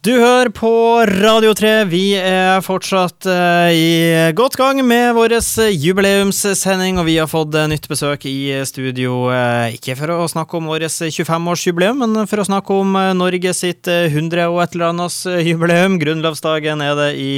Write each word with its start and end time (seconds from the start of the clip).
Du 0.00 0.14
hører 0.16 0.48
på 0.48 0.70
Radio 1.04 1.50
3. 1.52 1.70
Vi 1.92 2.14
er 2.16 2.62
fortsatt 2.64 3.26
uh, 3.28 3.68
i 3.68 4.30
godt 4.32 4.54
gang 4.56 4.78
med 4.80 5.10
vår 5.12 5.34
jubileumssending, 5.76 6.96
og 6.96 7.04
vi 7.04 7.18
har 7.20 7.28
fått 7.28 7.52
uh, 7.52 7.66
nytt 7.68 7.84
besøk 7.84 8.22
i 8.24 8.48
studio. 8.64 9.26
Uh, 9.28 9.68
ikke 9.76 9.98
for 9.98 10.14
å 10.14 10.28
snakke 10.32 10.56
om 10.56 10.70
vårt 10.72 10.88
25-årsjubileum, 10.88 12.00
men 12.00 12.30
for 12.30 12.40
å 12.40 12.46
snakke 12.48 12.78
om 12.80 12.96
Norge 13.18 13.52
sitt 13.52 13.90
100 13.92 14.46
og 14.48 14.62
et 14.64 14.78
eller 14.78 14.94
annet 14.94 15.18
jubileum. 15.50 15.98
Grunnlovsdagen 16.00 16.80
er 16.80 16.96
det 16.96 17.10
i 17.20 17.34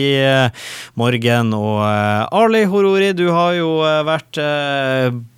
morgen. 0.94 1.50
Og 1.58 1.80
Arli 1.82 2.62
Horori, 2.70 3.10
du 3.10 3.24
har 3.34 3.56
jo 3.58 3.72
vært 4.06 4.38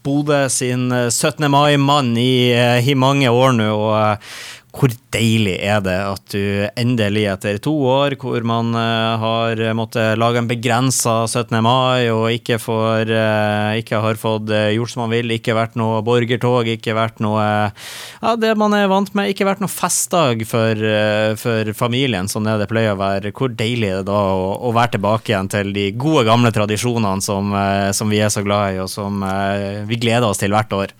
Bodø 0.04 0.42
sin 0.52 0.90
17. 0.92 1.48
mai-mann 1.48 2.12
i, 2.20 2.52
i 2.84 2.98
mange 3.00 3.32
år 3.32 3.56
nå. 3.56 3.70
og 3.72 4.28
hvor 4.74 4.90
deilig 5.14 5.54
er 5.62 5.78
det 5.84 5.94
at 6.02 6.32
du 6.34 6.66
endelig, 6.80 7.24
etter 7.30 7.58
to 7.62 7.72
år 7.86 8.16
hvor 8.18 8.42
man 8.46 8.72
uh, 8.74 9.14
har 9.22 9.60
måttet 9.78 10.18
lage 10.18 10.40
en 10.40 10.48
begrensa 10.50 11.14
17. 11.28 11.54
mai 11.62 12.10
og 12.10 12.26
ikke, 12.34 12.58
får, 12.58 13.12
uh, 13.14 13.70
ikke 13.78 14.00
har 14.02 14.18
fått 14.18 14.50
uh, 14.50 14.72
gjort 14.74 14.90
som 14.90 15.04
man 15.04 15.12
vil, 15.14 15.30
ikke 15.36 15.54
vært 15.54 15.78
noe 15.78 16.02
borgertog, 16.06 16.70
ikke 16.74 16.96
vært 16.98 17.22
noe 17.22 17.44
Ja, 17.44 18.34
det 18.40 18.54
man 18.58 18.74
er 18.74 18.90
vant 18.90 19.14
med, 19.14 19.30
ikke 19.30 19.46
vært 19.46 19.62
noe 19.62 19.70
festdag 19.70 20.42
for, 20.48 20.80
for 21.38 21.70
familien, 21.78 22.28
som 22.30 22.46
det 22.46 22.56
det 22.62 22.68
pleier 22.70 22.94
å 22.94 23.00
være. 23.00 23.34
Hvor 23.36 23.52
deilig 23.54 23.90
er 23.90 24.00
det 24.02 24.08
da 24.10 24.20
å, 24.34 24.48
å 24.68 24.72
være 24.74 24.96
tilbake 24.96 25.30
igjen 25.32 25.50
til 25.52 25.70
de 25.76 25.90
gode, 25.92 26.24
gamle 26.26 26.50
tradisjonene 26.54 27.22
som, 27.24 27.54
som 27.94 28.10
vi 28.10 28.22
er 28.24 28.32
så 28.32 28.42
glad 28.46 28.74
i, 28.74 28.82
og 28.82 28.90
som 28.90 29.22
vi 29.88 30.00
gleder 30.02 30.26
oss 30.30 30.42
til 30.42 30.54
hvert 30.54 30.74
år? 30.74 30.94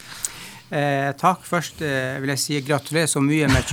Eh, 0.74 1.12
takk. 1.20 1.45
Først 1.46 1.83
eh, 1.87 2.16
vil 2.23 2.33
jeg 2.33 2.41
si 2.42 2.56
gratulerer 2.66 3.06
så 3.10 3.20
mye 3.23 3.46
med 3.46 3.69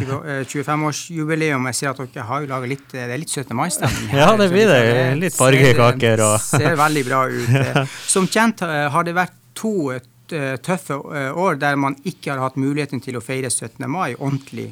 25-årsjubileum. 0.46 1.64
Eh, 1.66 1.72
jeg 1.72 1.80
ser 1.80 1.90
at 1.96 2.02
dere 2.14 2.26
har 2.28 2.46
laga 2.50 2.70
litt 2.70 2.92
Det 2.94 3.08
er 3.08 3.18
litt 3.18 3.32
17. 3.34 3.56
mai-stemning 3.58 4.14
Ja, 4.20 4.28
det 4.38 4.52
blir 4.52 4.70
det. 4.70 4.82
Litt 5.18 5.38
fargekaker 5.38 6.22
og 6.28 6.36
Ser 6.46 6.78
veldig 6.78 7.04
bra 7.08 7.24
ut. 7.32 7.50
ja. 7.58 7.86
Som 8.14 8.30
kjent 8.30 8.62
eh, 8.68 8.86
har 8.94 9.08
det 9.08 9.16
vært 9.18 9.34
to 9.58 9.74
eh, 9.96 10.04
tøffe 10.62 11.00
år 11.34 11.58
der 11.60 11.80
man 11.80 11.98
ikke 12.06 12.36
har 12.36 12.46
hatt 12.46 12.62
muligheten 12.62 13.02
til 13.04 13.18
å 13.18 13.24
feire 13.26 13.50
17. 13.50 13.82
mai 13.90 14.14
ordentlig. 14.14 14.70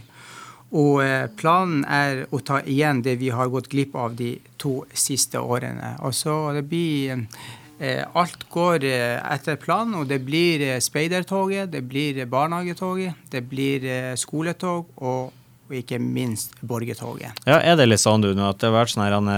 Og 0.70 1.02
planen 1.40 1.82
er 1.90 2.28
å 2.30 2.38
ta 2.46 2.60
igjen 2.62 3.00
det 3.02 3.16
vi 3.18 3.32
har 3.34 3.50
gått 3.50 3.72
glipp 3.72 3.96
av 3.98 4.14
de 4.14 4.36
to 4.62 4.84
siste 4.94 5.42
årene. 5.42 5.96
Altså, 6.06 6.52
det 6.54 6.62
blir 6.70 7.16
Eh, 7.16 7.69
alt 7.80 8.44
går 8.52 8.84
eh, 8.84 9.18
etter 9.32 9.56
planen, 9.60 10.02
og 10.02 10.08
det 10.10 10.20
blir 10.28 10.64
eh, 10.66 10.80
speidertoget, 10.84 11.72
det 11.72 11.86
blir 11.88 12.26
barnehagetoget, 12.28 13.28
det 13.32 13.44
blir 13.48 13.86
skoletog 14.20 14.90
og, 15.00 15.30
og 15.70 15.76
ikke 15.78 15.96
minst 16.02 16.58
borgertoget. 16.60 17.40
Ja, 17.48 17.62
Er 17.64 17.78
det 17.80 17.86
litt 17.88 18.04
sånn 18.04 18.26
du 18.26 18.34
at 18.34 18.60
det 18.60 18.68
har 18.68 18.76
vært 18.76 18.92
sånn 18.92 19.32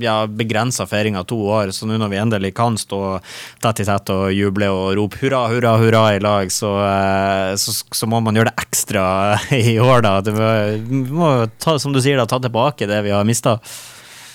ja, 0.00 0.16
begrensa 0.30 0.86
feiring 0.88 1.18
av 1.20 1.26
to 1.28 1.42
år, 1.44 1.74
så 1.76 1.84
nå 1.90 1.98
når 2.00 2.12
vi 2.14 2.20
endelig 2.22 2.54
kan 2.56 2.78
stå 2.80 3.00
tett 3.60 3.82
i 3.84 3.88
tett 3.90 4.12
og 4.14 4.30
juble 4.32 4.70
og 4.72 4.94
rope 4.96 5.20
hurra, 5.20 5.44
hurra, 5.52 5.74
hurra 5.82 6.04
i 6.14 6.22
lag, 6.24 6.52
så, 6.54 6.72
så, 7.60 7.74
så 7.84 8.08
må 8.08 8.22
man 8.24 8.38
gjøre 8.38 8.54
det 8.54 8.64
ekstra 8.64 9.04
i 9.60 9.76
år, 9.82 10.06
da. 10.06 10.14
Vi 10.24 11.02
må, 11.10 11.34
ta, 11.60 11.76
som 11.82 11.92
du 11.92 12.00
sier, 12.00 12.16
da, 12.16 12.24
ta 12.30 12.40
tilbake 12.40 12.88
det 12.88 13.04
vi 13.04 13.12
har 13.12 13.28
mista? 13.28 13.58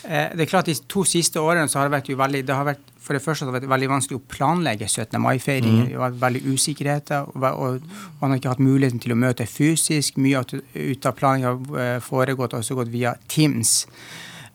Eh, 0.09 0.31
det 0.33 0.45
er 0.45 0.49
klart 0.49 0.65
De 0.65 0.73
to 0.89 1.03
siste 1.05 1.41
årene 1.41 1.69
så 1.69 1.79
har 1.79 1.89
det 1.89 1.99
vært 1.99 2.07
jo 2.09 2.17
veldig 2.17 2.41
det 2.47 2.55
har 2.55 2.65
vært, 2.65 2.81
for 2.97 3.13
det 3.13 3.21
første 3.21 3.45
har 3.45 3.53
det 3.53 3.59
vært 3.59 3.73
veldig 3.75 3.89
vanskelig 3.91 4.17
å 4.17 4.23
planlegge 4.31 4.88
17. 4.89 5.19
mai-feiringen. 5.21 5.83
Mm. 5.83 5.91
Det 5.91 5.99
har 5.99 6.07
vært 6.07 6.23
veldig 6.23 6.55
usikkerheter, 6.55 7.29
og, 7.29 7.45
og, 7.45 7.91
man 8.21 8.33
har 8.33 8.41
ikke 8.41 8.55
hatt 8.55 8.63
muligheten 8.63 9.03
til 9.03 9.13
å 9.13 9.19
møte 9.19 9.45
fysisk. 9.49 10.17
Mye 10.17 10.41
ut 10.41 11.05
av 11.05 11.19
planlegginga 11.19 11.53
har 11.53 11.85
eh, 11.85 12.02
foregått 12.03 12.57
også 12.57 12.80
gått 12.80 12.91
via 12.93 13.13
Teams. 13.30 13.83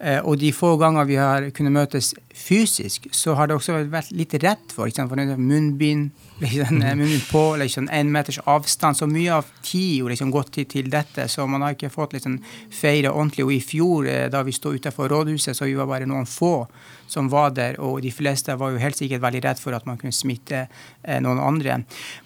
Eh, 0.04 0.20
og 0.20 0.36
de 0.36 0.50
få 0.52 0.74
ganger 0.76 1.06
vi 1.08 1.16
har 1.16 1.46
kunnet 1.56 1.72
møtes 1.72 2.10
fysisk, 2.36 3.06
så 3.14 3.32
har 3.38 3.48
det 3.48 3.56
også 3.56 3.78
vært 3.88 4.10
litt 4.12 4.34
rett 4.42 4.74
for. 4.74 4.90
Ikke 4.90 5.00
sant? 5.00 5.12
for 5.12 5.40
munnbind, 5.40 6.10
liksom, 6.42 6.82
munnbind 6.82 7.24
på, 7.30 7.44
liksom 7.62 7.88
en 7.88 8.10
meters 8.12 8.42
avstand. 8.44 8.98
Så 8.98 9.08
mye 9.08 9.38
av 9.38 9.48
tid 9.64 10.02
har 10.02 10.12
liksom 10.12 10.34
gått 10.34 10.52
til, 10.58 10.68
til, 10.68 10.90
dette, 10.92 11.24
så 11.32 11.46
man 11.48 11.64
har 11.64 11.76
ikke 11.76 11.92
fått 11.94 12.18
liksom 12.18 12.36
feire 12.68 13.14
ordentlig. 13.14 13.46
Og 13.46 13.54
i 13.56 13.62
fjor, 13.64 14.10
da 14.28 14.44
vi 14.44 14.52
sto 14.52 14.74
utenfor 14.74 15.08
rådhuset, 15.08 15.56
så 15.56 15.70
vi 15.70 15.78
var 15.78 15.88
bare 15.88 16.10
noen 16.10 16.28
få 16.28 16.66
som 17.10 17.28
var 17.32 17.52
der, 17.54 17.78
og 17.82 18.02
de 18.02 18.10
fleste 18.12 18.54
var 18.58 18.72
jo 18.72 18.80
helt 18.82 18.98
sikkert 18.98 19.22
veldig 19.24 19.42
redd 19.44 19.60
for 19.60 19.76
at 19.76 19.86
man 19.88 19.98
kunne 20.00 20.14
smitte 20.14 20.64
eh, 20.64 21.20
noen 21.22 21.40
andre. 21.42 21.78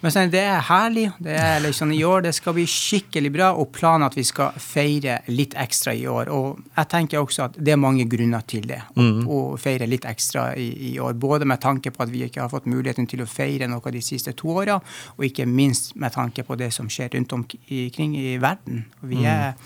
Men 0.03 0.15
sånn, 0.15 0.33
det 0.33 0.45
er 0.45 0.65
herlig. 0.69 1.09
det 1.23 1.37
er 1.39 1.63
liksom 1.65 1.93
I 1.95 2.03
år 2.07 2.27
det 2.29 2.35
skal 2.37 2.57
bli 2.57 2.67
skikkelig 2.69 3.33
bra, 3.35 3.51
og 3.59 3.73
planen 3.75 4.07
at 4.09 4.17
vi 4.19 4.25
skal 4.27 4.57
feire 4.63 5.21
litt 5.33 5.57
ekstra 5.59 5.95
i 5.97 6.07
år. 6.09 6.33
Og 6.35 6.63
jeg 6.77 6.91
tenker 6.93 7.23
også 7.23 7.49
at 7.49 7.59
det 7.59 7.75
er 7.75 7.81
mange 7.81 8.09
grunner 8.11 8.45
til 8.49 8.69
det, 8.71 8.81
å, 8.95 9.05
mm. 9.05 9.23
å 9.29 9.41
feire 9.61 9.89
litt 9.91 10.09
ekstra 10.09 10.51
i, 10.57 10.69
i, 10.93 10.95
år. 11.03 11.17
Både 11.19 11.49
med 11.49 11.63
tanke 11.65 11.93
på 11.95 12.05
at 12.05 12.13
vi 12.13 12.25
ikke 12.29 12.45
har 12.45 12.53
fått 12.53 12.69
muligheten 12.71 13.09
til 13.11 13.25
å 13.25 13.31
feire 13.31 13.71
noe 13.71 13.95
de 13.95 14.05
siste 14.05 14.35
to 14.39 14.53
åra, 14.63 14.79
og 15.17 15.25
ikke 15.27 15.49
minst 15.49 15.95
med 15.97 16.15
tanke 16.15 16.45
på 16.47 16.59
det 16.59 16.73
som 16.75 16.91
skjer 16.93 17.15
rundt 17.17 17.33
omkring 17.37 18.19
i 18.19 18.37
verden. 18.43 18.87
Vi 19.01 19.25
mm. 19.25 19.33
er. 19.33 19.57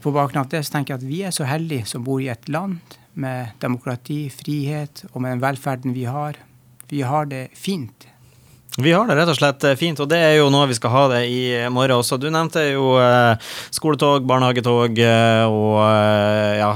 På 0.00 0.08
bakgrunn 0.08 0.40
av 0.40 0.48
det 0.48 0.62
så 0.64 0.72
tenker 0.72 0.94
jeg 0.94 1.02
at 1.02 1.04
vi 1.04 1.18
er 1.28 1.32
så 1.36 1.44
heldige 1.44 1.84
som 1.84 2.04
bor 2.06 2.16
i 2.22 2.30
et 2.32 2.46
land 2.48 2.78
med 3.14 3.52
demokrati, 3.62 4.26
frihet 4.32 5.04
og 5.12 5.22
med 5.22 5.34
den 5.34 5.42
velferden 5.44 5.94
vi 5.94 6.04
har. 6.04 6.38
Vi 6.88 7.02
har 7.06 7.28
det 7.28 7.48
fint. 7.56 8.08
Vi 8.80 8.92
har 8.92 9.04
det 9.04 9.18
rett 9.18 9.28
og 9.28 9.36
slett 9.36 9.64
eh, 9.68 9.74
fint, 9.76 9.98
og 10.00 10.08
det 10.08 10.16
er 10.16 10.38
jo 10.38 10.46
noe 10.48 10.64
vi 10.70 10.76
skal 10.78 10.92
ha 10.94 11.02
det 11.12 11.18
i 11.28 11.40
morgen 11.68 11.98
også. 11.98 12.16
Du 12.16 12.30
nevnte 12.32 12.62
jo 12.70 12.94
eh, 12.96 13.36
skoletog, 13.68 14.24
barnehagetog 14.24 14.96
eh, 14.96 15.44
og 15.44 15.76
eh, 15.84 16.56
ja, 16.56 16.70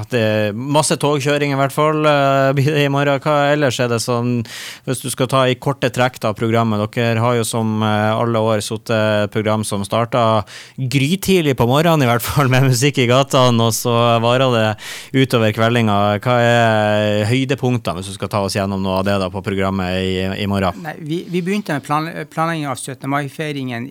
masse 0.52 0.98
togkjøring 1.00 1.54
i 1.54 1.56
hvert 1.56 1.72
fall 1.72 2.04
eh, 2.04 2.60
i 2.84 2.90
morgen. 2.92 3.22
Hva 3.24 3.54
ellers 3.54 3.78
er 3.80 3.88
det 3.88 4.02
sånn, 4.04 4.42
hvis 4.84 5.00
du 5.00 5.08
skal 5.14 5.30
ta 5.32 5.46
i 5.48 5.56
korte 5.56 5.88
trekk 5.88 6.20
da 6.20 6.34
programmet? 6.36 6.84
Dere 6.92 7.22
har 7.24 7.38
jo 7.38 7.46
som 7.48 7.80
eh, 7.80 8.12
alle 8.12 8.44
år 8.44 8.60
sittet 8.66 9.32
program 9.32 9.64
som 9.64 9.80
starta 9.88 10.44
grytidlig 10.76 11.56
på 11.56 11.68
morgenen, 11.70 12.04
i 12.04 12.10
hvert 12.12 12.24
fall 12.26 12.52
med 12.52 12.68
musikk 12.68 13.00
i 13.00 13.08
gatene, 13.08 13.70
og 13.70 13.72
så 13.72 13.96
varer 14.20 14.52
det 14.52 15.24
utover 15.24 15.56
kveldinga. 15.56 15.96
Hva 16.20 16.36
er 16.44 17.24
høydepunktene, 17.32 18.02
hvis 18.02 18.12
du 18.12 18.20
skal 18.20 18.34
ta 18.36 18.44
oss 18.44 18.60
gjennom 18.60 18.84
noe 18.84 19.00
av 19.00 19.08
det 19.08 19.16
da 19.24 19.32
på 19.32 19.40
programmet 19.48 19.96
i, 20.04 20.44
i 20.44 20.50
morgen? 20.50 20.84
Nei, 20.84 20.98
vi, 21.00 21.24
vi 21.32 21.40
begynte 21.40 21.72
med 21.72 21.85
plan, 21.86 22.10
planlegging 22.32 22.66
av 22.68 22.76
17. 22.76 23.06
mai-feiringen 23.10 23.88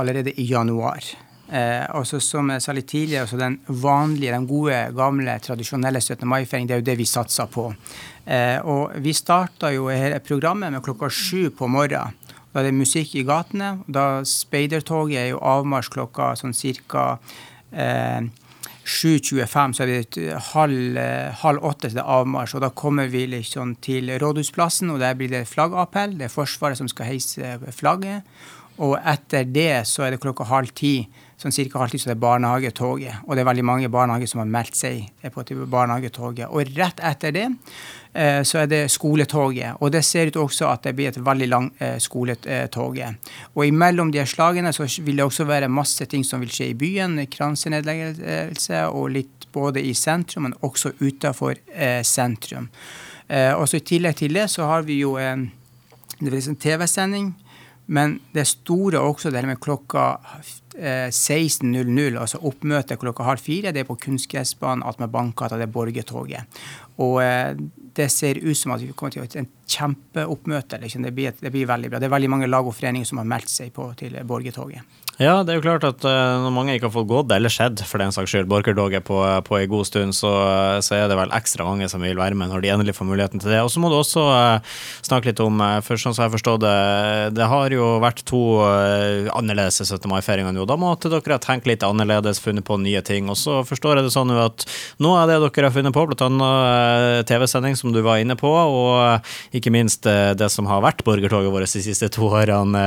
allerede 0.00 0.32
i 0.40 0.48
januar. 0.48 1.04
Eh, 1.52 1.84
også 1.92 2.18
som 2.24 2.48
jeg 2.50 2.62
sa 2.64 2.72
litt 2.72 2.88
tidligere, 2.88 3.26
også 3.26 3.38
den 3.38 3.58
vanlige, 3.68 4.32
den 4.32 4.46
gode, 4.48 4.78
gamle, 4.96 5.36
tradisjonelle 5.44 6.00
17. 6.00 6.24
mai-feiringen, 6.28 6.70
det 6.70 6.76
er 6.78 6.82
jo 6.82 6.88
det 6.88 6.98
vi 6.98 7.08
satser 7.08 7.50
på. 7.52 7.68
Eh, 8.24 8.58
og 8.64 8.96
vi 9.04 9.12
starta 9.12 9.70
jo 9.74 9.90
hele 9.92 10.22
programmet 10.24 10.72
med 10.72 10.84
klokka 10.84 11.10
sju 11.12 11.50
på 11.54 11.68
morgenen. 11.68 12.16
Da 12.54 12.62
er 12.62 12.68
det 12.68 12.78
musikk 12.78 13.16
i 13.18 13.26
gatene. 13.26 13.80
Da 13.90 14.22
speidertoget 14.30 15.18
er 15.18 15.28
jo 15.32 15.42
avmarsj 15.42 15.90
klokka 15.96 16.32
sånn 16.38 16.54
cirka 16.54 17.18
eh, 17.74 18.22
7.25, 18.84 19.76
så 19.76 19.84
er 19.84 19.90
vi 19.90 20.26
halv, 20.52 20.98
halv 21.40 21.64
åtte 21.64 21.88
til 21.88 21.98
det 21.98 22.04
avmarsj. 22.04 22.58
Og 22.58 22.64
da 22.66 22.72
kommer 22.76 23.08
vi 23.12 23.24
liksom 23.32 23.76
til 23.84 24.12
Rådhusplassen, 24.20 24.92
og 24.92 25.00
der 25.00 25.16
blir 25.16 25.32
det 25.32 25.46
flaggappell. 25.48 26.18
Det 26.18 26.28
er 26.28 26.34
Forsvaret 26.34 26.80
som 26.80 26.90
skal 26.92 27.14
heise 27.14 27.56
flagget. 27.72 28.28
Og 28.82 28.96
etter 28.98 29.46
det 29.46 29.84
så 29.86 30.02
er 30.04 30.14
det 30.14 30.22
klokka 30.22 30.46
halv 30.50 30.72
ti 30.74 30.96
sånn 31.38 31.54
cirka 31.54 31.80
halv 31.82 31.92
ti 31.92 32.00
så 32.00 32.10
det 32.10 32.16
er 32.16 32.24
barnehagetoget. 32.24 33.24
Og 33.26 33.34
det 33.34 33.44
er 33.44 33.48
veldig 33.50 33.66
mange 33.66 33.90
barnehager 33.92 34.30
som 34.30 34.42
har 34.42 34.50
meldt 34.50 34.78
seg 34.78 35.30
på 35.34 35.44
barnehagetoget. 35.70 36.48
Og 36.50 36.74
rett 36.74 37.02
etter 37.04 37.34
det 37.34 37.44
eh, 37.46 37.58
så 38.46 38.60
er 38.62 38.68
det 38.70 38.80
skoletoget. 38.94 39.80
Og 39.82 39.90
det 39.90 40.04
ser 40.06 40.30
ut 40.30 40.36
også 40.38 40.68
at 40.70 40.84
det 40.86 40.94
blir 40.94 41.10
et 41.10 41.18
veldig 41.18 41.48
langt 41.50 41.82
eh, 41.82 41.96
skoletog. 41.98 43.00
Og 43.54 43.66
imellom 43.66 44.12
de 44.14 44.22
slagene 44.26 44.72
så 44.72 44.86
vil 45.02 45.18
det 45.18 45.26
også 45.26 45.48
være 45.48 45.68
masse 45.72 46.06
ting 46.06 46.24
som 46.26 46.44
vil 46.44 46.52
skje 46.54 46.70
i 46.70 46.78
byen. 46.78 47.18
Kransenedleggelse 47.30 48.84
og 48.90 49.10
litt 49.16 49.48
både 49.54 49.82
i 49.82 49.94
sentrum, 49.98 50.48
men 50.48 50.58
også 50.62 50.94
utenfor 51.00 51.58
eh, 51.72 52.02
sentrum. 52.06 52.70
Og 53.24 53.62
så 53.64 53.78
I 53.78 53.86
tillegg 53.88 54.18
til 54.18 54.34
det 54.36 54.50
så 54.52 54.66
har 54.68 54.82
vi 54.84 54.98
jo 55.00 55.14
en 55.16 55.46
TV-sending 56.20 57.30
men 57.86 58.16
det 58.32 58.46
store 58.48 59.00
også 59.04 59.30
det 59.32 59.44
med 59.44 59.60
klokka 59.60 60.14
16.00, 60.74 61.76
eh, 62.00 62.20
altså 62.20 62.40
oppmøtet 62.48 62.98
klokka 63.00 63.26
halv 63.28 63.42
fire, 63.44 63.72
det 63.72 63.84
er 63.84 63.88
på 63.88 63.98
kunstgressbanen 64.06 64.84
attmed 64.86 65.12
Bankgata, 65.12 65.58
det 65.60 65.68
er 65.68 65.74
Borgertoget. 65.74 66.62
Og 67.04 67.20
eh, 67.22 67.52
det 67.94 68.08
ser 68.10 68.38
ut 68.42 68.58
som 68.58 68.74
at 68.74 68.82
vi 68.82 68.92
kommer 68.92 69.14
til 69.14 69.22
å 69.22 69.24
ha 69.24 69.30
et 69.30 69.70
kjempeoppmøte. 69.70 70.80
Liksom. 70.82 71.04
Det, 71.06 71.12
blir, 71.14 71.34
det, 71.38 71.52
blir, 71.54 71.66
veldig 71.70 71.92
bra. 71.92 72.00
Det 72.02 72.08
er 72.08 72.14
veldig 72.16 72.30
mange 72.32 72.50
lag 72.50 72.66
og 72.66 72.74
foreninger 72.74 73.06
som 73.08 73.20
har 73.22 73.28
meldt 73.30 73.52
seg 73.52 73.72
på 73.74 73.86
til 74.00 74.16
Borgertoget. 74.26 75.00
Ja, 75.22 75.44
det 75.46 75.52
er 75.52 75.60
jo 75.60 75.62
klart 75.62 75.84
at 75.86 76.02
uh, 76.02 76.42
når 76.42 76.50
mange 76.50 76.74
ikke 76.74 76.88
har 76.88 76.94
fått 76.96 77.06
gått, 77.06 77.30
eller 77.30 77.52
skjedd 77.52 77.78
for 77.86 78.02
den 78.02 78.10
saks 78.14 78.32
skyld, 78.32 78.48
borgertoget 78.50 79.04
på, 79.06 79.20
på 79.46 79.58
en 79.60 79.68
god 79.70 79.86
stund, 79.86 80.14
så, 80.16 80.30
så, 80.82 80.96
er 80.96 81.06
det 81.10 81.18
vel 81.20 81.34
ekstra 81.36 81.66
mange 81.68 81.86
som 81.90 82.02
vil 82.02 82.18
være 82.18 82.34
med 82.34 82.50
når 82.50 82.64
de 82.64 82.72
endelig 82.74 82.96
får 82.98 83.06
muligheten 83.06 83.42
til 83.42 83.52
det. 83.54 83.60
Og 83.62 83.70
så 83.70 83.78
må 83.82 83.92
du 83.92 83.94
også 84.00 84.24
uh, 84.26 84.80
snakke 85.06 85.30
litt 85.30 85.42
om, 85.44 85.62
uh, 85.62 85.78
for 85.86 86.02
sånn 86.02 86.16
som 86.16 86.26
jeg 86.26 86.34
forstår 86.34 86.58
det, 86.64 86.74
det 87.38 87.46
har 87.46 87.76
jo 87.76 87.92
vært 88.02 88.24
to 88.26 88.40
annerledes 88.64 89.78
17. 89.84 90.08
mai-feiringer 90.10 90.54
nå. 90.54 90.64
da 90.66 90.76
måtte 90.80 91.10
dere 91.12 91.36
ha 91.36 91.42
tenkt 91.42 91.68
litt 91.70 91.86
annerledes, 91.86 92.42
funnet 92.42 92.66
på 92.66 92.80
nye 92.82 93.02
ting. 93.06 93.30
Og 93.30 93.38
så 93.38 93.60
forstår 93.66 94.00
jeg 94.00 94.08
det 94.08 94.14
sånn 94.16 94.34
at 94.34 94.66
noe 95.04 95.22
av 95.22 95.30
det 95.30 95.38
dere 95.44 95.68
har 95.68 95.76
funnet 95.76 95.94
på, 95.94 96.06
bl.a. 96.10 96.50
TV-sending, 97.28 97.78
som 97.78 97.94
du 97.94 98.02
var 98.02 98.22
inne 98.22 98.34
på, 98.40 98.50
og 98.50 99.54
ikke 99.54 99.72
minst 99.74 100.02
det 100.04 100.50
som 100.50 100.66
har 100.70 100.82
vært 100.82 101.06
borgertoget 101.06 101.54
vårt 101.54 101.70
de 101.70 101.84
siste 101.86 102.10
to 102.12 102.26
årene, 102.34 102.84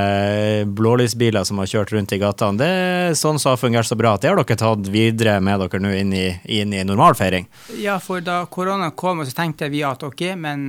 blålysbiler 0.76 1.48
som 1.48 1.64
har 1.64 1.72
kjørt 1.72 1.96
rundt 1.96 2.17
i 2.17 2.17
er 2.22 3.14
sånn 3.18 3.40
som 3.40 3.54
har 3.54 3.60
fungert 3.62 3.88
så 3.88 3.98
bra 4.00 4.16
at 4.16 4.24
det 4.24 4.32
har 4.32 4.40
dere 4.40 4.58
tatt 4.60 4.90
videre 4.92 5.38
med 5.44 5.60
dere 5.64 5.82
nå 5.84 5.92
inn 5.98 6.14
i, 6.14 6.28
inn 6.58 6.74
i 6.74 6.84
normal 6.88 7.16
feiring? 7.20 7.48
Ja, 7.82 8.00
for 8.04 8.24
da 8.26 8.44
korona 8.46 8.92
kom, 8.92 9.26
så 9.26 9.36
tenkte 9.36 9.70
vi 9.74 9.84
at 9.86 10.04
ok, 10.04 10.24
men 10.40 10.68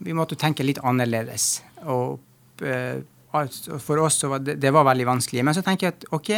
vi 0.00 0.16
måtte 0.16 0.38
tenke 0.40 0.66
litt 0.66 0.82
annerledes. 0.82 1.62
Og 1.86 2.18
for 3.78 4.02
oss 4.02 4.20
så 4.20 4.28
var 4.28 4.44
det, 4.44 4.58
det, 4.60 4.70
var 4.70 4.84
veldig 4.84 5.06
vanskelig. 5.06 5.44
Men 5.44 5.56
så 5.56 5.62
tenker 5.66 5.88
jeg 5.88 5.98
at 5.98 6.08
ok, 6.16 6.30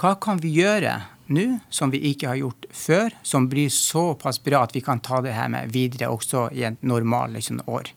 hva 0.00 0.14
kan 0.22 0.40
vi 0.40 0.54
gjøre 0.60 0.94
nå 1.30 1.46
som 1.70 1.92
vi 1.92 2.02
ikke 2.10 2.32
har 2.32 2.40
gjort 2.40 2.66
før, 2.74 3.14
som 3.22 3.48
blir 3.50 3.70
såpass 3.72 4.40
bra 4.42 4.64
at 4.66 4.74
vi 4.76 4.82
kan 4.84 5.02
ta 5.04 5.22
det 5.24 5.36
her 5.36 5.50
med 5.52 5.72
videre 5.72 6.10
også 6.12 6.48
i 6.56 6.66
et 6.68 6.82
normalt 6.82 7.36
liksom, 7.38 7.62
år. 7.70 7.92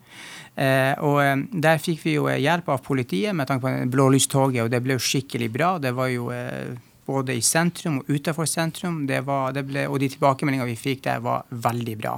Eh, 0.56 0.94
og 1.02 1.20
eh, 1.24 1.36
Der 1.66 1.82
fikk 1.82 2.04
vi 2.06 2.18
jo 2.20 2.28
hjelp 2.30 2.70
av 2.70 2.84
politiet 2.86 3.34
med 3.36 3.50
tanke 3.50 3.66
på 3.66 3.92
blålystoget, 3.94 4.64
og 4.66 4.74
det 4.74 4.84
ble 4.86 5.00
jo 5.00 5.06
skikkelig 5.06 5.50
bra. 5.54 5.76
Det 5.82 5.94
var 5.98 6.12
jo 6.14 6.30
eh, 6.34 6.76
både 7.06 7.36
i 7.36 7.42
sentrum 7.44 8.00
og 8.02 8.12
utenfor 8.12 8.48
sentrum. 8.50 9.04
Det 9.08 9.24
var, 9.28 9.54
det 9.56 9.66
ble, 9.68 9.88
og 9.90 10.00
de 10.02 10.10
tilbakemeldingene 10.14 10.70
vi 10.70 10.80
fikk 10.80 11.04
der, 11.08 11.24
var 11.24 11.48
veldig 11.50 11.98
bra. 12.00 12.16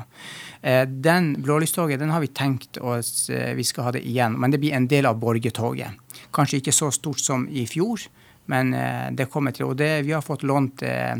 Eh, 0.61 0.83
den 0.85 1.33
blålystoget 1.45 2.01
den 2.01 2.13
har 2.13 2.23
vi 2.23 2.31
tenkt 2.33 2.79
oss 2.81 3.29
eh, 3.29 3.53
vi 3.57 3.65
skal 3.65 3.89
ha 3.89 3.95
det 3.95 4.05
igjen, 4.05 4.37
men 4.39 4.53
det 4.53 4.61
blir 4.63 4.75
en 4.77 4.89
del 4.91 5.09
av 5.09 5.19
borgertoget. 5.21 5.95
Kanskje 6.35 6.61
ikke 6.61 6.75
så 6.75 6.91
stort 6.93 7.23
som 7.23 7.47
i 7.49 7.65
fjor, 7.69 8.03
men 8.51 8.73
eh, 8.73 9.11
det 9.11 9.29
kommer 9.31 9.55
til. 9.55 9.69
Og 9.71 9.77
det, 9.79 10.05
vi 10.05 10.13
har 10.15 10.25
fått 10.25 10.45
lånt 10.45 10.83
eh, 10.85 11.15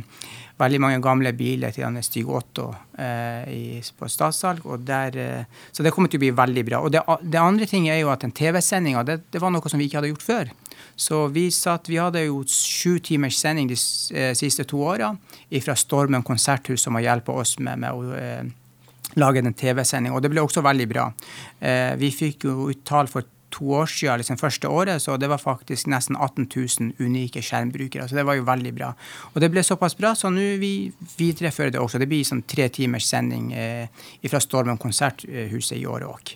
veldig 0.60 0.80
mange 0.80 1.00
gamle 1.04 1.32
biler 1.36 1.74
til 1.76 1.84
denne 1.84 2.04
Stig 2.06 2.30
Otto 2.32 2.70
eh, 3.02 3.84
på 3.98 4.10
statssalg. 4.12 4.64
Der, 4.88 5.18
eh, 5.20 5.64
så 5.72 5.84
det 5.84 5.92
kommer 5.96 6.12
til 6.12 6.22
å 6.22 6.26
bli 6.26 6.32
veldig 6.36 6.66
bra. 6.68 6.82
Og 6.86 6.94
det, 6.96 7.04
det 7.22 7.42
andre 7.42 7.68
ting 7.70 7.90
er 7.92 8.00
jo 8.00 8.12
at 8.14 8.24
den 8.24 8.36
TV-sendinga, 8.36 9.04
det, 9.08 9.20
det, 9.34 9.42
var 9.44 9.52
noe 9.54 9.72
som 9.72 9.82
vi 9.82 9.90
ikke 9.90 10.00
hadde 10.00 10.14
gjort 10.14 10.26
før. 10.26 10.54
Så 10.96 11.26
vi, 11.36 11.50
satt, 11.52 11.90
vi 11.92 12.00
hadde 12.00 12.24
jo 12.24 12.44
sju 12.48 13.00
timers 13.04 13.40
sending 13.42 13.68
de 13.72 13.80
eh, 14.16 14.32
siste 14.38 14.68
to 14.70 14.80
åra 14.86 15.16
fra 15.66 15.76
Stormen 15.80 16.24
konserthus, 16.24 16.86
som 16.86 16.96
har 16.96 17.10
hjulpet 17.10 17.36
oss 17.36 17.58
med, 17.60 17.84
med 17.84 17.92
å 17.92 18.16
eh, 18.16 19.12
lage 19.20 19.44
den 19.44 19.56
TV-sendinga. 19.60 20.16
Og 20.16 20.24
det 20.24 20.32
ble 20.32 20.44
også 20.44 20.64
veldig 20.64 20.88
bra. 20.92 21.10
vi 22.00 22.10
fikk 22.12 22.48
jo 22.48 22.70
ut 22.72 22.82
tall 22.88 23.08
for 23.08 23.28
to 23.56 23.72
år 23.80 23.90
siden, 23.90 24.20
liksom 24.22 24.40
første 24.40 24.70
året, 24.70 25.02
så 25.02 25.18
det 25.22 25.30
var 25.32 25.42
faktisk 25.42 25.90
nesten 25.92 26.18
18 26.20 26.48
000 26.56 26.94
unike 27.00 27.44
skjermbrukere. 27.46 28.08
Så 28.10 28.18
det 28.18 28.26
var 28.28 28.38
jo 28.38 28.46
veldig 28.48 28.74
bra. 28.76 28.92
Og 29.34 29.42
det 29.42 29.52
ble 29.54 29.64
såpass 29.64 29.98
bra, 29.98 30.14
så 30.16 30.32
nå 30.34 30.46
vi 30.62 30.92
viderefører 31.18 31.76
det 31.76 31.82
også. 31.82 32.02
Det 32.02 32.10
blir 32.12 32.28
sånn 32.28 32.46
tre 32.50 32.68
timers 32.74 33.08
sending 33.10 33.52
eh, 33.56 34.06
fra 34.30 34.44
Stormen 34.44 34.82
konserthuset 34.82 35.78
i 35.80 35.86
året 35.90 36.12
òg. 36.12 36.36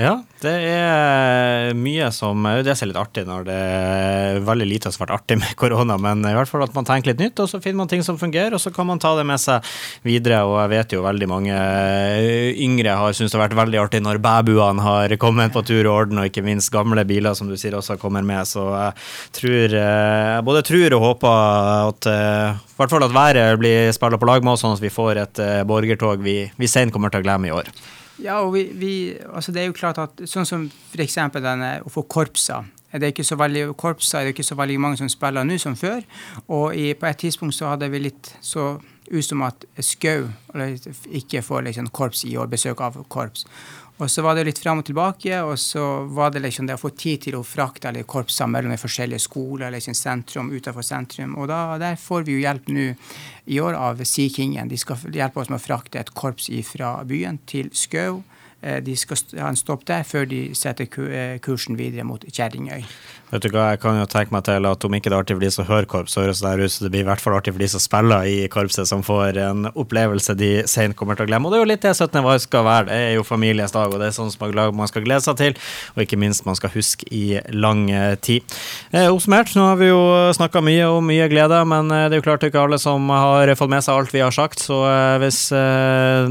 Ja, 0.00 0.14
det 0.40 0.52
er 0.64 1.74
mye 1.76 2.06
som 2.16 2.46
Det 2.64 2.72
er 2.72 2.88
litt 2.88 2.96
artig 2.96 3.26
når 3.28 3.42
det 3.44 3.56
er 3.56 4.38
veldig 4.46 4.68
lite 4.70 4.88
som 4.88 5.02
har 5.02 5.10
vært 5.10 5.18
artig 5.18 5.36
med 5.42 5.52
korona, 5.60 5.98
men 6.00 6.24
i 6.24 6.32
hvert 6.32 6.48
fall 6.48 6.64
at 6.64 6.72
man 6.76 6.88
tenker 6.88 7.12
litt 7.12 7.20
nytt, 7.20 7.42
og 7.42 7.50
så 7.50 7.60
finner 7.60 7.82
man 7.82 7.90
ting 7.90 8.04
som 8.06 8.16
fungerer, 8.20 8.56
og 8.56 8.62
så 8.62 8.72
kan 8.72 8.88
man 8.88 9.02
ta 9.02 9.12
det 9.18 9.26
med 9.28 9.42
seg 9.42 9.66
videre. 10.06 10.40
Og 10.48 10.56
jeg 10.62 10.72
vet 10.72 10.96
jo 10.96 11.04
veldig 11.04 11.28
mange 11.28 11.58
yngre 12.64 12.96
har 12.96 13.12
syntes 13.12 13.34
det 13.34 13.38
har 13.38 13.44
vært 13.44 13.58
veldig 13.60 13.82
artig 13.82 14.02
når 14.06 14.22
bæbuene 14.24 14.86
har 14.86 15.16
kommet 15.20 15.52
på 15.52 15.64
tur 15.68 15.82
og 15.84 15.92
orden, 16.06 16.22
og 16.22 16.32
ikke 16.32 16.46
minst 16.48 16.72
gamle 16.72 17.04
biler, 17.04 17.36
som 17.36 17.52
du 17.52 17.58
sier, 17.60 17.76
også 17.76 18.00
kommer 18.00 18.24
med. 18.24 18.48
Så 18.48 18.64
jeg 18.72 18.96
tror 19.36 19.76
Jeg 19.76 20.44
både 20.48 20.64
tror 20.64 20.96
og 20.96 21.08
håper 21.10 21.46
at 21.92 22.08
i 22.08 22.80
hvert 22.80 22.96
fall 22.96 23.04
at 23.04 23.16
været 23.20 23.60
blir 23.60 23.92
spilla 23.92 24.16
på 24.16 24.32
lag 24.32 24.40
med 24.40 24.56
oss, 24.56 24.64
sånn 24.64 24.78
at 24.78 24.84
vi 24.84 24.96
får 24.96 25.26
et 25.26 25.46
borgertog 25.68 26.24
vi, 26.24 26.42
vi 26.56 26.70
sent 26.70 26.94
kommer 26.94 27.12
til 27.12 27.20
å 27.20 27.28
glemme 27.28 27.52
i 27.52 27.58
år. 27.60 27.68
Ja, 28.20 28.40
og 28.44 28.52
vi, 28.54 28.66
vi, 28.76 28.92
altså 29.32 29.52
det 29.52 29.62
er 29.62 29.70
jo 29.70 29.76
klart 29.76 29.98
at 30.02 30.20
sånn 30.28 30.48
som 30.48 30.68
f.eks. 30.92 31.16
å 31.16 31.92
få 31.92 32.04
korpser. 32.10 32.68
Det 32.90 33.06
er 33.06 33.12
ikke 33.14 33.24
så 33.26 33.38
veldig, 33.38 33.68
korpser 33.78 34.24
det 34.24 34.32
er 34.32 34.34
ikke 34.34 34.48
så 34.48 34.56
veldig 34.58 34.78
mange 34.82 34.98
som 34.98 35.10
spiller 35.10 35.46
nå 35.46 35.58
som 35.62 35.76
før. 35.78 36.02
Og 36.48 36.74
i, 36.74 36.90
på 36.98 37.06
et 37.06 37.20
tidspunkt 37.22 37.54
så 37.56 37.70
hadde 37.72 37.90
vi 37.92 38.02
litt 38.08 38.32
så 38.42 38.72
ut 39.10 39.26
som 39.26 39.42
at 39.46 39.64
Skau 39.82 40.28
ikke 41.10 41.42
får 41.42 41.64
liksom 41.66 41.90
korps 41.94 42.24
i 42.26 42.36
år, 42.38 42.50
besøk 42.50 42.82
av 42.84 42.98
korps. 43.10 43.46
Og 44.00 44.08
så 44.08 44.22
var 44.24 44.36
det 44.36 44.46
litt 44.48 44.58
fram 44.58 44.80
og 44.80 44.86
tilbake, 44.88 45.42
og 45.44 45.58
så 45.60 45.84
var 46.08 46.32
det 46.32 46.40
liksom 46.40 46.68
det 46.68 46.78
å 46.78 46.80
få 46.80 46.92
tid 46.96 47.26
til 47.26 47.36
å 47.36 47.44
frakte 47.44 47.90
alle 47.90 48.06
korpsene 48.08 48.54
mellom 48.54 48.72
de 48.72 48.80
forskjellige 48.80 49.26
skoler, 49.26 49.66
eller 49.66 49.76
liksom 49.76 49.96
sentrum, 49.98 50.48
utenfor 50.54 50.86
sentrum. 50.86 51.34
Og 51.36 51.50
da, 51.50 51.60
der 51.80 52.00
får 52.00 52.24
vi 52.24 52.38
jo 52.38 52.44
hjelp 52.46 52.70
nå 52.72 52.86
i 53.52 53.60
år 53.60 53.76
av 53.76 54.00
Sea 54.08 54.32
Kingen. 54.32 54.72
De 54.72 54.80
skal 54.80 55.04
hjelpe 55.12 55.42
oss 55.42 55.52
med 55.52 55.60
å 55.60 55.66
frakte 55.66 56.00
et 56.00 56.14
korps 56.16 56.48
fra 56.70 56.94
byen 57.04 57.42
til 57.50 57.68
Skau. 57.76 58.22
Eh, 58.62 58.82
de 58.84 58.96
skal 58.96 59.16
ha 59.40 59.48
en 59.48 59.56
stopp 59.56 59.86
der 59.88 60.04
før 60.04 60.26
de 60.28 60.50
setter 60.58 60.88
eh, 61.08 61.38
kursen 61.40 61.78
videre 61.80 62.04
mot 62.04 62.24
Kjerringøy. 62.28 62.84
Vet 63.30 63.44
du 63.44 63.52
hva, 63.54 63.68
Jeg 63.70 63.78
kan 63.84 63.94
jo 63.94 64.08
tenke 64.10 64.34
meg 64.34 64.42
til 64.48 64.66
at 64.66 64.84
om 64.84 64.94
ikke 64.96 65.06
det 65.06 65.14
er 65.14 65.22
artig 65.22 65.36
for 65.36 65.44
de 65.44 65.50
som 65.54 65.66
hører 65.68 65.86
korps, 65.86 66.16
høres 66.18 66.40
det 66.42 66.50
der 66.50 66.64
ut 66.66 66.72
så 66.74 66.84
det 66.84 66.90
blir 66.90 67.04
i 67.04 67.06
hvert 67.06 67.22
fall 67.22 67.36
artig 67.38 67.54
for 67.54 67.62
de 67.62 67.68
som 67.70 67.82
spiller 67.82 68.26
i 68.26 68.48
korpset, 68.50 68.88
som 68.90 69.04
får 69.06 69.38
en 69.38 69.68
opplevelse 69.70 70.34
de 70.38 70.50
sent 70.70 70.96
kommer 70.98 71.14
til 71.14 71.28
å 71.28 71.30
glemme. 71.30 71.46
Og 71.46 71.54
det 71.54 71.60
er 71.60 71.62
jo 71.62 71.68
litt 71.70 71.84
det 71.86 71.94
17. 71.94 72.18
mai 72.26 72.34
skal 72.42 72.66
være. 72.66 72.88
Det 72.90 72.98
er 72.98 73.14
jo 73.14 73.26
familiens 73.26 73.74
dag, 73.74 73.86
og 73.86 74.02
det 74.02 74.08
er 74.08 74.16
sånn 74.16 74.32
som 74.34 74.74
man 74.74 74.90
skal 74.90 75.06
glede 75.06 75.22
seg 75.22 75.38
til, 75.38 75.54
og 75.94 76.02
ikke 76.02 76.18
minst 76.18 76.44
man 76.48 76.58
skal 76.58 76.74
huske 76.74 77.06
i 77.14 77.38
lang 77.54 77.86
eh, 77.94 78.16
tid. 78.18 78.42
Eh, 78.90 79.06
oppsummert, 79.06 79.54
nå 79.54 79.68
har 79.68 79.78
vi 79.78 79.92
jo 79.92 80.02
snakka 80.34 80.64
mye 80.66 80.90
om 80.90 81.06
mye 81.06 81.30
glede, 81.30 81.62
men 81.70 81.94
det 81.94 82.18
er 82.18 82.18
jo 82.18 82.26
klart 82.26 82.48
ikke 82.48 82.66
alle 82.66 82.80
som 82.82 83.06
har 83.14 83.54
fått 83.54 83.70
med 83.70 83.86
seg 83.86 83.94
alt 83.94 84.14
vi 84.14 84.24
har 84.24 84.34
sagt, 84.34 84.58
så 84.66 84.82
hvis 85.22 85.44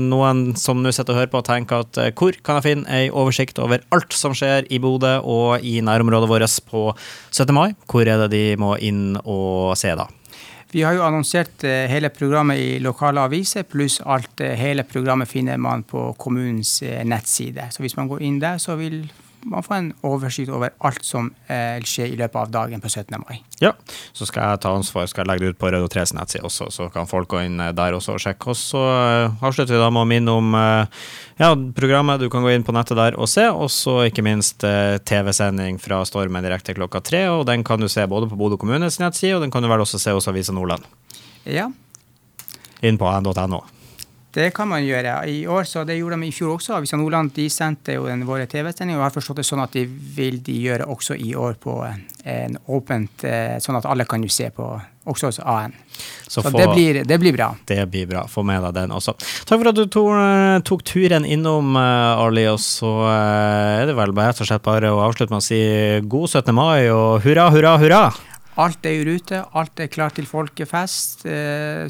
noen 0.04 0.50
som 0.60 0.84
nå 0.84 0.92
sitter 0.92 1.16
og 1.16 1.22
hører 1.22 1.32
på, 1.32 1.46
tenker 1.48 1.88
at 1.88 2.02
hvor 2.20 2.36
kan 2.44 2.60
jeg 2.60 2.66
finne 2.66 2.92
ei 2.92 3.08
oversikt 3.08 3.60
over 3.64 3.84
alt 3.96 4.16
som 4.16 4.34
skjer 4.36 4.68
i 4.68 4.80
Bodø 4.84 5.16
og 5.24 5.64
i 5.64 5.80
nærområdet 5.80 6.28
vårt 6.28 6.58
på 6.68 6.90
17. 7.32 7.54
mai? 7.56 7.70
Hvor 7.88 8.04
er 8.04 8.26
det 8.26 8.32
de 8.34 8.44
må 8.60 8.76
inn 8.84 9.16
og 9.24 9.78
se, 9.80 9.94
da? 9.96 10.10
Vi 10.70 10.84
har 10.86 10.94
jo 10.94 11.02
annonsert 11.02 11.64
eh, 11.66 11.88
hele 11.90 12.12
programmet 12.14 12.60
i 12.62 12.76
lokale 12.84 13.24
aviser, 13.26 13.66
pluss 13.66 13.98
alt 14.06 14.44
eh, 14.46 14.54
hele 14.60 14.84
programmet 14.86 15.30
finner 15.32 15.58
man 15.58 15.82
på 15.88 16.12
kommunens 16.20 16.76
eh, 16.86 17.02
nettside. 17.08 17.72
Så 17.74 17.82
hvis 17.82 17.98
man 17.98 18.12
går 18.12 18.22
inn 18.28 18.38
der, 18.44 18.60
så 18.62 18.76
vil 18.78 19.02
man 19.42 19.64
får 19.64 19.76
en 19.76 19.90
oversikt 20.06 20.52
over 20.52 20.74
alt 20.86 21.06
som 21.06 21.30
eh, 21.48 21.80
skjer 21.86 22.14
i 22.14 22.18
løpet 22.20 22.38
av 22.42 22.52
dagen 22.52 22.82
på 22.82 22.90
17. 22.90 23.16
mai. 23.22 23.40
Ja, 23.62 23.72
så 24.16 24.28
skal 24.28 24.52
jeg 24.52 24.62
ta 24.64 24.74
ansvar, 24.76 25.08
skal 25.10 25.24
jeg 25.24 25.30
legge 25.32 25.46
det 25.46 25.56
ut 25.56 25.60
på 25.62 25.72
Røde 25.72 25.88
og 25.88 25.92
Tres 25.94 26.14
nettside 26.16 26.46
også, 26.48 26.70
så 26.74 26.90
kan 26.94 27.10
folk 27.10 27.30
gå 27.32 27.44
inn 27.48 27.60
eh, 27.64 27.72
der 27.76 27.96
også 27.98 28.18
og 28.18 28.24
sjekke. 28.24 28.52
Og 28.52 28.60
så 28.60 28.84
uh, 28.84 29.46
avslutter 29.46 29.76
vi 29.76 29.82
da 29.82 29.90
med 29.94 30.04
å 30.04 30.10
minne 30.10 30.36
om 30.42 30.58
uh, 30.58 31.08
ja, 31.40 31.54
programmet. 31.78 32.22
Du 32.22 32.30
kan 32.32 32.46
gå 32.46 32.54
inn 32.54 32.68
på 32.68 32.76
nettet 32.76 33.00
der 33.00 33.18
og 33.20 33.30
se, 33.32 33.48
og 33.50 33.72
så 33.74 34.02
ikke 34.10 34.26
minst 34.26 34.66
TV-sending 35.08 35.80
fra 35.82 36.02
Stormen 36.08 36.46
direkte 36.46 36.76
klokka 36.78 37.04
tre. 37.06 37.26
Og 37.32 37.46
den 37.50 37.64
kan 37.68 37.82
du 37.82 37.90
se 37.92 38.06
både 38.10 38.30
på 38.32 38.40
Bodø 38.40 38.60
kommunes 38.60 39.00
nettside, 39.02 39.38
og 39.38 39.46
den 39.46 39.54
kan 39.54 39.64
du 39.64 39.72
vel 39.72 39.86
også 39.86 40.02
se 40.02 40.16
hos 40.16 40.28
Avisa 40.32 40.56
Nordland. 40.56 40.88
Ja. 41.48 41.70
Inn 42.84 43.00
på 43.00 43.12
n.no. 43.20 43.64
Det 44.30 44.52
kan 44.54 44.68
man 44.70 44.84
gjøre. 44.86 45.16
I 45.26 45.48
år, 45.50 45.64
så 45.66 45.84
Det 45.84 45.98
gjorde 45.98 46.20
de 46.22 46.28
i 46.28 46.34
fjor 46.34 46.60
også. 46.60 46.76
Avisa 46.78 46.98
Nordland 46.98 47.34
de 47.34 47.48
sendte 47.50 47.96
jo 47.96 48.06
den 48.06 48.28
våre 48.28 48.46
TV-sending, 48.46 48.96
og 48.98 49.02
jeg 49.02 49.08
har 49.08 49.16
forstått 49.16 49.42
det 49.42 49.46
sånn 49.48 49.64
at 49.64 49.74
de 49.74 49.88
vil 49.90 50.38
de 50.46 50.54
gjøre 50.68 50.86
også 50.86 51.18
i 51.18 51.34
år 51.34 51.58
på 51.58 51.74
en 52.30 52.58
åpent, 52.68 53.24
eh, 53.26 53.58
sånn 53.58 53.80
at 53.80 53.88
alle 53.90 54.06
kan 54.06 54.22
jo 54.22 54.30
se 54.30 54.52
på, 54.54 54.68
også 55.10 55.32
hos 55.32 55.40
AN. 55.42 55.74
Så, 56.28 56.44
så 56.44 56.52
få, 56.52 56.60
det, 56.60 56.68
blir, 56.76 57.02
det, 57.10 57.18
blir, 57.18 57.34
bra. 57.34 57.50
Det 57.66 57.82
blir 57.90 58.06
bra. 58.06 58.28
Få 58.30 58.44
med 58.46 58.62
deg 58.68 58.76
den 58.78 58.94
også. 58.94 59.16
Takk 59.50 59.64
for 59.64 59.72
at 59.72 59.82
du 59.82 60.00
eh, 60.14 60.62
tok 60.70 60.86
turen 60.86 61.26
innom, 61.26 61.74
eh, 61.80 62.22
Arli. 62.22 62.46
Og 62.54 62.62
så 62.62 62.94
er 63.10 63.90
det 63.90 63.98
vel 63.98 64.14
rett 64.14 64.46
og 64.46 64.52
slett 64.52 64.66
bare 64.66 64.94
å 64.94 65.02
avslutte 65.08 65.34
med 65.34 65.42
å 65.42 65.48
si 65.50 65.62
god 66.06 66.30
17. 66.30 66.54
mai 66.54 66.90
og 66.94 67.24
hurra, 67.26 67.50
hurra, 67.50 67.78
hurra! 67.82 68.04
Alt 68.60 68.86
er 68.86 69.00
i 69.00 69.06
rute, 69.08 69.40
alt 69.56 69.80
er 69.80 69.88
klart 69.88 70.18
til 70.20 70.26
folkefest, 70.28 71.22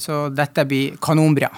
så 0.03 0.17
dette 0.29 0.67
blir 0.69 0.99
kanonbra. 1.01 1.49